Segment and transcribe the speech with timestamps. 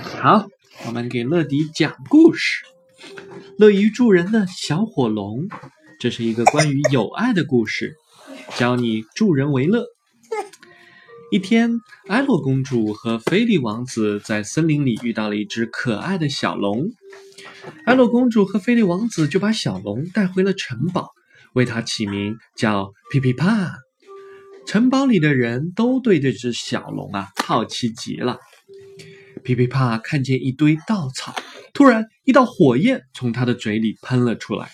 [0.00, 0.46] 好，
[0.86, 2.64] 我们给乐迪讲故事。
[3.58, 5.48] 乐于助人的小火龙，
[6.00, 7.94] 这是一个关于友爱的故事，
[8.56, 9.84] 教你助人为乐。
[11.30, 16.90] 一天，艾洛公主和菲利王子在森林里遇到了一只可爱的小龙。
[17.84, 21.10] 艾洛公主和菲利王子就把小龙带回了城堡，
[21.54, 23.72] 为它起名叫皮皮帕。
[24.66, 28.38] 城堡里的人都对这只小龙啊好奇极了。
[29.44, 29.98] 噼噼啪！
[29.98, 31.34] 看见一堆稻草，
[31.74, 34.70] 突然一道火焰从他的嘴里喷了出来。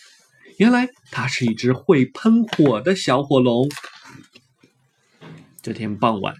[0.58, 3.68] 原来他是一只会喷火的小火龙。
[5.62, 6.34] 这天傍晚，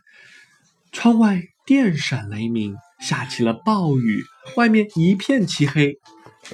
[0.92, 4.24] 窗外电闪雷鸣，下起了暴雨，
[4.56, 5.94] 外面一片漆黑。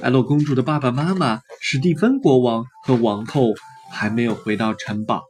[0.03, 3.53] 艾洛公主的爸爸妈妈、史蒂芬国王和王后
[3.93, 5.23] 还没有回到城堡，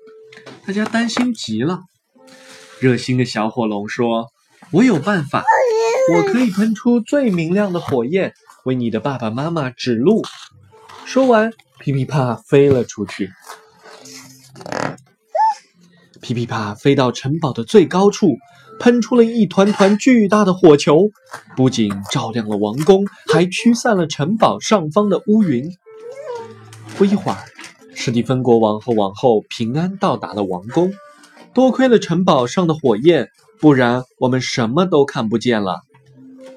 [0.66, 1.80] 大家担心极了。
[2.80, 4.28] 热心的小火龙说
[4.72, 5.44] ：“我有办法。”
[6.12, 10.22] 我可以喷出最明亮的火焰，为你的爸爸妈妈指路。
[11.06, 13.30] 说完，噼噼啪飞了出去。
[16.20, 18.36] 噼噼啪飞到城堡的最高处，
[18.78, 21.08] 喷出了一团团巨大的火球，
[21.56, 25.70] 不仅照亮了王宫，还驱散了城堡上方的乌云。
[26.96, 27.38] 不一会儿，
[27.94, 30.92] 史蒂芬国王和王后平安到达了王宫。
[31.52, 33.28] 多亏了城堡上的火焰，
[33.60, 35.82] 不然我们什么都看不见了。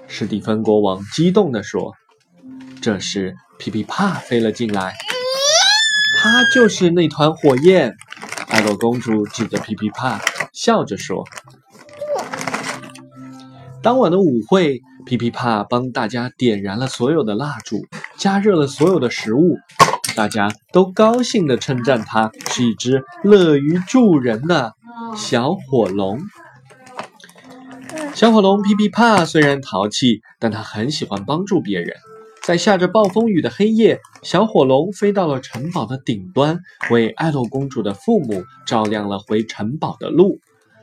[0.08, 1.94] 史蒂芬国王激动地说
[2.82, 4.96] ：“这时，皮皮帕飞了进来，
[6.18, 7.96] 他就是那团火焰。”
[8.48, 10.20] 艾洛公主指着皮皮帕，
[10.54, 11.26] 笑着说
[13.84, 17.86] ：“当晚的舞会，皮皮帕帮大家点燃了所有的蜡烛，
[18.18, 19.58] 加热了所有的食物，
[20.16, 24.74] 大家都高兴地称赞他是一只乐于助人的
[25.16, 26.20] 小火龙。”
[28.14, 31.96] 小火龙皮皮帕虽然淘气，但他很喜欢帮助别人。
[32.44, 40.40] 在下着暴风雨的黑夜，小火龙飞到了城堡的顶端，为艾洛公主的父母照亮了回城堡的路。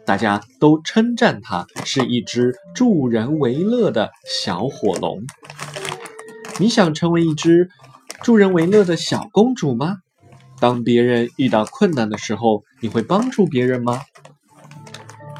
[0.06, 5.24] 大家都称赞它是一只助人为乐的小火龙。
[6.60, 7.68] 你想成为一只
[8.22, 9.96] 助人为乐的小公主吗？
[10.60, 14.00] 当别人遇到困难的时候，你会帮助别人吗？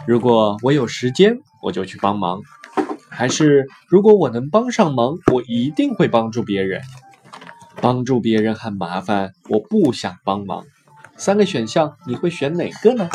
[0.09, 1.39] 如果我有时间。
[1.65, 2.43] 我就去帮忙，
[3.09, 6.83] 还是如果我能帮上忙，我一定会帮助别人。
[7.81, 10.65] 帮助别人很麻烦，我不想帮忙。
[11.17, 13.09] 三个选项，你会选哪个呢？